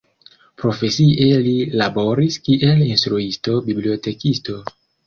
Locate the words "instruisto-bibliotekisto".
2.89-4.63